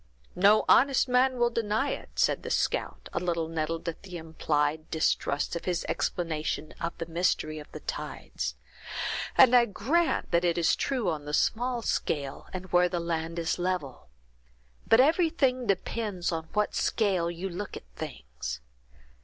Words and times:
"No 0.35 0.65
honest 0.67 1.07
man 1.07 1.37
will 1.37 1.51
deny 1.51 1.91
it," 1.91 2.09
said 2.15 2.41
the 2.41 2.49
scout, 2.49 3.07
a 3.13 3.19
little 3.19 3.47
nettled 3.47 3.87
at 3.87 4.01
the 4.01 4.17
implied 4.17 4.89
distrust 4.89 5.55
of 5.55 5.65
his 5.65 5.85
explanation 5.87 6.73
of 6.81 6.97
the 6.97 7.05
mystery 7.05 7.59
of 7.59 7.71
the 7.71 7.81
tides; 7.81 8.55
"and 9.37 9.55
I 9.55 9.65
grant 9.65 10.31
that 10.31 10.43
it 10.43 10.57
is 10.57 10.75
true 10.75 11.07
on 11.11 11.25
the 11.25 11.35
small 11.35 11.83
scale, 11.83 12.47
and 12.51 12.65
where 12.71 12.89
the 12.89 12.99
land 12.99 13.37
is 13.37 13.59
level. 13.59 14.09
But 14.87 14.99
everything 15.01 15.67
depends 15.67 16.31
on 16.31 16.49
what 16.53 16.73
scale 16.73 17.29
you 17.29 17.47
look 17.47 17.77
at 17.77 17.85
things. 17.95 18.59